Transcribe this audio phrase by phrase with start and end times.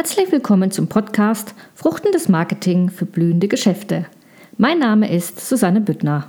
[0.00, 4.06] Herzlich willkommen zum Podcast Fruchtendes Marketing für blühende Geschäfte.
[4.56, 6.24] Mein Name ist Susanne Büttner.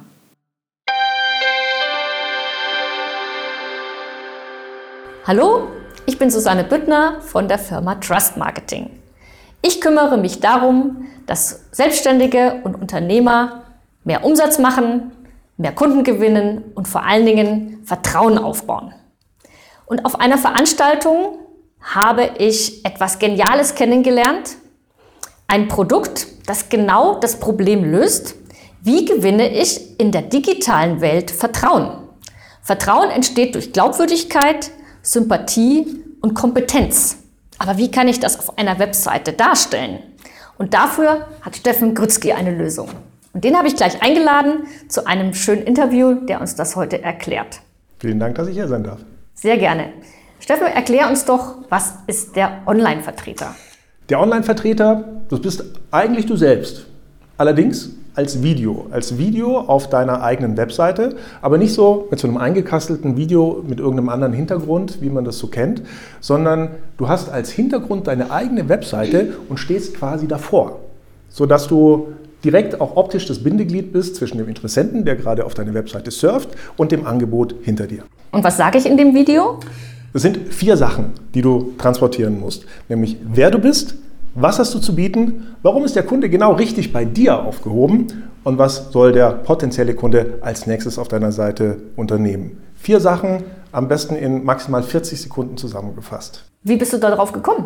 [5.25, 5.69] Hallo,
[6.05, 8.89] ich bin Susanne Büttner von der Firma Trust Marketing.
[9.61, 13.63] Ich kümmere mich darum, dass Selbstständige und Unternehmer
[14.03, 15.13] mehr Umsatz machen,
[15.55, 18.93] mehr Kunden gewinnen und vor allen Dingen Vertrauen aufbauen.
[19.85, 21.39] Und auf einer Veranstaltung
[21.81, 24.57] habe ich etwas Geniales kennengelernt.
[25.47, 28.35] Ein Produkt, das genau das Problem löst.
[28.81, 31.97] Wie gewinne ich in der digitalen Welt Vertrauen?
[32.61, 34.71] Vertrauen entsteht durch Glaubwürdigkeit,
[35.01, 37.17] Sympathie und Kompetenz.
[37.57, 39.99] Aber wie kann ich das auf einer Webseite darstellen?
[40.57, 42.89] Und dafür hat Steffen Grützky eine Lösung.
[43.33, 47.61] Und den habe ich gleich eingeladen zu einem schönen Interview, der uns das heute erklärt.
[47.99, 48.99] Vielen Dank, dass ich hier sein darf.
[49.35, 49.93] Sehr gerne.
[50.41, 53.53] Steffen, erklär uns doch, was ist der Online-Vertreter?
[54.09, 56.87] Der Online-Vertreter, das bist eigentlich du selbst.
[57.37, 62.37] Allerdings als Video, als Video auf deiner eigenen Webseite, aber nicht so mit so einem
[62.37, 65.83] eingekastelten Video mit irgendeinem anderen Hintergrund, wie man das so kennt,
[66.21, 70.79] sondern du hast als Hintergrund deine eigene Webseite und stehst quasi davor,
[71.29, 75.75] sodass du direkt auch optisch das Bindeglied bist zwischen dem Interessenten, der gerade auf deine
[75.75, 78.01] Webseite surft, und dem Angebot hinter dir.
[78.31, 79.59] Und was sage ich in dem Video?
[80.13, 82.65] Das sind vier Sachen, die du transportieren musst.
[82.89, 83.95] Nämlich wer du bist,
[84.35, 88.07] was hast du zu bieten, warum ist der Kunde genau richtig bei dir aufgehoben
[88.43, 92.57] und was soll der potenzielle Kunde als nächstes auf deiner Seite unternehmen.
[92.75, 96.45] Vier Sachen, am besten in maximal 40 Sekunden zusammengefasst.
[96.63, 97.65] Wie bist du darauf gekommen?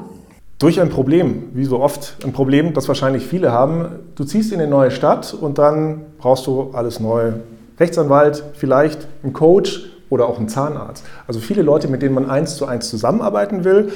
[0.57, 3.87] Durch ein Problem, wie so oft ein Problem, das wahrscheinlich viele haben.
[4.15, 7.33] Du ziehst in eine neue Stadt und dann brauchst du alles neu.
[7.79, 11.05] Rechtsanwalt, vielleicht ein Coach, oder auch ein Zahnarzt.
[11.27, 13.91] Also viele Leute, mit denen man eins zu eins zusammenarbeiten will.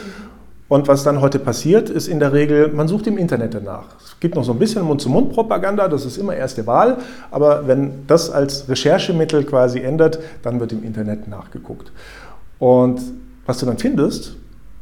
[0.68, 3.86] Und was dann heute passiert, ist in der Regel, man sucht im Internet danach.
[4.04, 6.98] Es gibt noch so ein bisschen Mund-zu-Mund-Propaganda, das ist immer erste Wahl.
[7.32, 11.92] Aber wenn das als Recherchemittel quasi ändert, dann wird im Internet nachgeguckt.
[12.59, 13.02] Und
[13.48, 14.36] was du dann findest,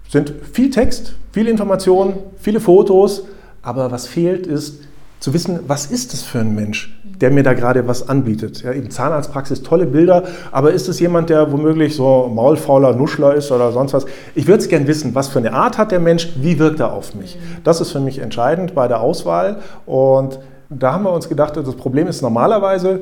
[0.10, 3.24] sind viel Text, viele Informationen, viele Fotos.
[3.62, 4.82] Aber was fehlt, ist
[5.20, 6.98] zu wissen, was ist das für ein Mensch?
[7.22, 8.62] der mir da gerade was anbietet.
[8.64, 13.52] Ja, eben Zahnarztpraxis, tolle Bilder, aber ist es jemand, der womöglich so maulfauler Nuschler ist
[13.52, 14.06] oder sonst was?
[14.36, 16.94] Ich würde es gerne wissen, was für eine Art hat der Mensch, wie wirkt er
[16.94, 17.38] auf mich?
[17.64, 20.40] Das ist für mich entscheidend bei der Auswahl und
[20.70, 23.00] da haben wir uns gedacht, das Problem ist normalerweise,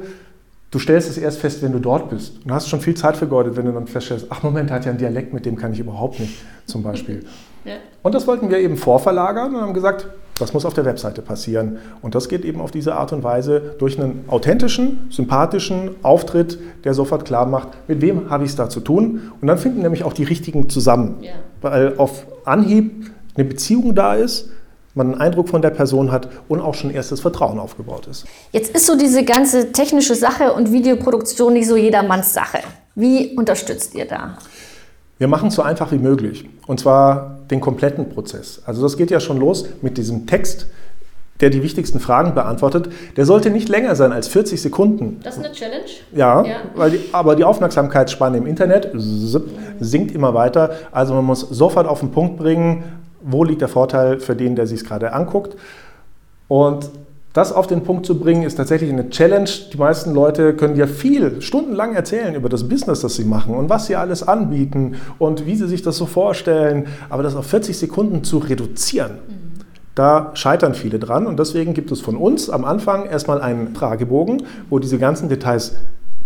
[0.72, 2.44] du stellst es erst fest, wenn du dort bist.
[2.44, 4.92] Und hast schon viel Zeit vergeudet, wenn du dann feststellst, ach Moment, er hat ja
[4.92, 7.26] einen Dialekt, mit dem kann ich überhaupt nicht, zum Beispiel.
[7.64, 7.76] Ja.
[8.04, 11.78] Und das wollten wir eben vorverlagern und haben gesagt, das muss auf der Webseite passieren.
[12.02, 16.94] Und das geht eben auf diese Art und Weise durch einen authentischen, sympathischen Auftritt, der
[16.94, 19.32] sofort klar macht, mit wem habe ich es da zu tun.
[19.40, 21.18] Und dann finden nämlich auch die richtigen zusammen.
[21.22, 21.32] Ja.
[21.62, 24.50] Weil auf Anhieb eine Beziehung da ist,
[24.96, 28.26] man einen Eindruck von der Person hat und auch schon erstes Vertrauen aufgebaut ist.
[28.52, 32.60] Jetzt ist so diese ganze technische Sache und Videoproduktion nicht so jedermanns Sache.
[32.96, 34.38] Wie unterstützt ihr da?
[35.18, 36.50] Wir machen es so einfach wie möglich.
[36.66, 38.62] Und zwar den kompletten Prozess.
[38.66, 40.68] Also das geht ja schon los mit diesem Text,
[41.42, 42.90] der die wichtigsten Fragen beantwortet.
[43.18, 45.20] Der sollte nicht länger sein als 40 Sekunden.
[45.24, 45.86] Das ist eine Challenge?
[46.14, 46.56] Ja, ja.
[46.76, 50.72] Weil die, aber die Aufmerksamkeitsspanne im Internet sinkt immer weiter.
[50.92, 52.84] Also man muss sofort auf den Punkt bringen,
[53.26, 55.58] wo liegt der Vorteil für den, der sich es gerade anguckt.
[56.48, 56.90] Und
[57.34, 59.50] das auf den Punkt zu bringen, ist tatsächlich eine Challenge.
[59.74, 63.70] Die meisten Leute können dir viel, stundenlang erzählen über das Business, das sie machen und
[63.70, 66.88] was sie alles anbieten und wie sie sich das so vorstellen.
[67.10, 69.18] Aber das auf 40 Sekunden zu reduzieren,
[69.96, 71.28] da scheitern viele dran.
[71.28, 75.76] Und deswegen gibt es von uns am Anfang erstmal einen Fragebogen, wo diese ganzen Details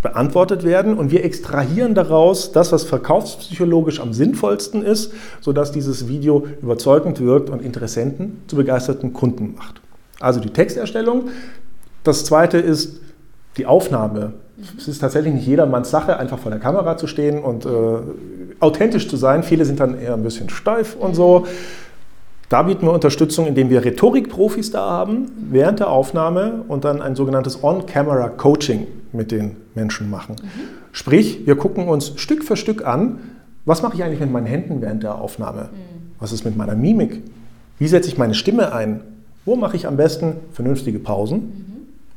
[0.01, 6.47] beantwortet werden und wir extrahieren daraus das, was verkaufspsychologisch am sinnvollsten ist, sodass dieses Video
[6.61, 9.81] überzeugend wirkt und Interessenten zu begeisterten Kunden macht.
[10.19, 11.29] Also die Texterstellung.
[12.03, 13.01] Das zweite ist
[13.57, 14.33] die Aufnahme.
[14.77, 17.69] Es ist tatsächlich nicht jedermanns Sache, einfach vor der Kamera zu stehen und äh,
[18.59, 19.43] authentisch zu sein.
[19.43, 21.45] Viele sind dann eher ein bisschen steif und so.
[22.49, 27.15] Da bieten wir Unterstützung, indem wir Rhetorikprofis da haben während der Aufnahme und dann ein
[27.15, 30.35] sogenanntes On-Camera-Coaching mit den Menschen machen.
[30.41, 30.47] Mhm.
[30.91, 33.19] Sprich, wir gucken uns Stück für Stück an,
[33.65, 35.63] was mache ich eigentlich mit meinen Händen während der Aufnahme?
[35.71, 36.11] Mhm.
[36.19, 37.21] Was ist mit meiner Mimik?
[37.77, 39.01] Wie setze ich meine Stimme ein?
[39.45, 41.65] Wo mache ich am besten vernünftige Pausen?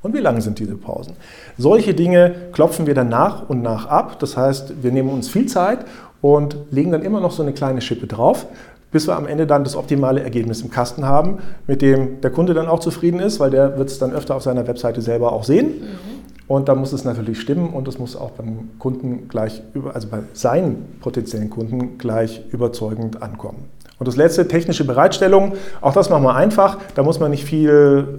[0.02, 1.14] Und wie lang sind diese Pausen?
[1.56, 4.18] Solche Dinge klopfen wir dann nach und nach ab.
[4.18, 5.84] Das heißt, wir nehmen uns viel Zeit
[6.20, 8.46] und legen dann immer noch so eine kleine Schippe drauf,
[8.90, 12.52] bis wir am Ende dann das optimale Ergebnis im Kasten haben, mit dem der Kunde
[12.52, 15.44] dann auch zufrieden ist, weil der wird es dann öfter auf seiner Webseite selber auch
[15.44, 15.66] sehen.
[15.66, 16.21] Mhm.
[16.52, 19.62] Und da muss es natürlich stimmen und es muss auch beim Kunden gleich,
[19.94, 23.70] also bei seinen potenziellen Kunden gleich überzeugend ankommen.
[23.98, 26.76] Und das letzte, technische Bereitstellung, auch das machen wir einfach.
[26.94, 27.70] Da muss man nicht viel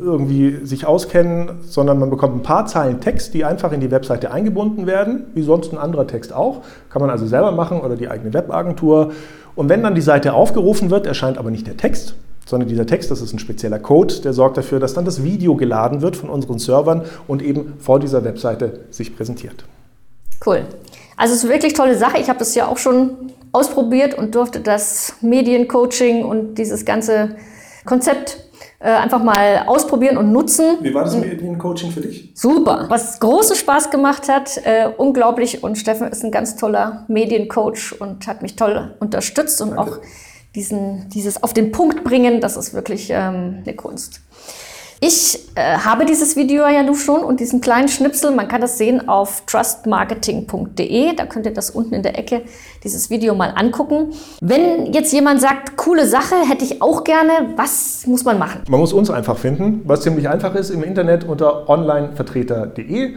[0.01, 4.31] irgendwie sich auskennen, sondern man bekommt ein paar Zeilen Text, die einfach in die Webseite
[4.31, 6.63] eingebunden werden, wie sonst ein anderer Text auch.
[6.89, 9.11] Kann man also selber machen oder die eigene Webagentur.
[9.53, 13.11] Und wenn dann die Seite aufgerufen wird, erscheint aber nicht der Text, sondern dieser Text,
[13.11, 16.29] das ist ein spezieller Code, der sorgt dafür, dass dann das Video geladen wird von
[16.29, 19.65] unseren Servern und eben vor dieser Webseite sich präsentiert.
[20.45, 20.65] Cool.
[21.15, 22.17] Also es ist eine wirklich tolle Sache.
[22.17, 27.35] Ich habe das ja auch schon ausprobiert und durfte das Mediencoaching und dieses ganze
[27.85, 28.37] Konzept
[28.79, 30.77] äh, einfach mal ausprobieren und nutzen.
[30.81, 32.31] Wie war das Mediencoaching für dich?
[32.33, 32.85] Super.
[32.89, 35.63] Was großen Spaß gemacht hat, äh, unglaublich.
[35.63, 39.81] Und Steffen ist ein ganz toller Mediencoach und hat mich toll unterstützt und Danke.
[39.81, 39.99] auch
[40.55, 44.21] diesen, dieses auf den Punkt bringen, das ist wirklich ähm, eine Kunst.
[45.05, 48.77] Ich äh, habe dieses Video ja nun schon und diesen kleinen Schnipsel, man kann das
[48.77, 52.43] sehen auf trustmarketing.de, da könnt ihr das unten in der Ecke,
[52.85, 54.13] dieses Video mal angucken.
[54.39, 58.61] Wenn jetzt jemand sagt, coole Sache, hätte ich auch gerne, was muss man machen?
[58.69, 63.15] Man muss uns einfach finden, was ziemlich einfach ist im Internet unter onlinevertreter.de.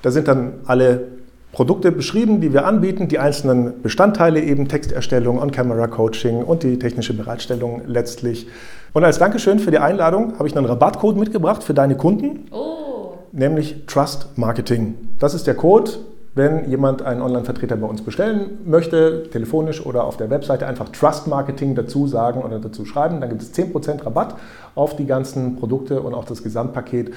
[0.00, 1.15] Da sind dann alle
[1.52, 7.82] Produkte beschrieben, die wir anbieten, die einzelnen Bestandteile eben Texterstellung, On-Camera-Coaching und die technische Bereitstellung
[7.86, 8.46] letztlich.
[8.92, 13.14] Und als Dankeschön für die Einladung habe ich einen Rabattcode mitgebracht für deine Kunden, oh.
[13.32, 14.94] nämlich Trust Marketing.
[15.18, 15.92] Das ist der Code,
[16.36, 21.26] wenn jemand einen Online-Vertreter bei uns bestellen möchte, telefonisch oder auf der Webseite einfach Trust
[21.26, 24.36] Marketing dazu sagen oder dazu schreiben, dann gibt es 10% Rabatt
[24.74, 27.14] auf die ganzen Produkte und auf das Gesamtpaket.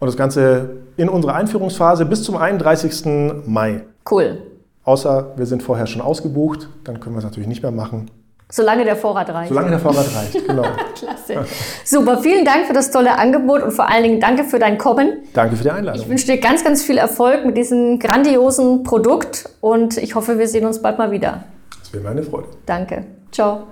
[0.00, 3.04] Und das Ganze in unserer Einführungsphase bis zum 31.
[3.46, 3.82] Mai.
[4.10, 4.38] Cool.
[4.82, 8.10] Außer wir sind vorher schon ausgebucht, dann können wir es natürlich nicht mehr machen.
[8.50, 9.50] Solange der Vorrat reicht.
[9.50, 10.64] Solange der Vorrat reicht, genau.
[10.94, 11.46] Klasse.
[11.84, 15.18] Super, vielen Dank für das tolle Angebot und vor allen Dingen danke für dein Kommen.
[15.34, 16.02] Danke für die Einladung.
[16.02, 20.48] Ich wünsche dir ganz, ganz viel Erfolg mit diesem grandiosen Produkt und ich hoffe, wir
[20.48, 21.44] sehen uns bald mal wieder.
[21.78, 22.48] Das wäre meine Freude.
[22.66, 23.04] Danke.
[23.30, 23.66] Ciao.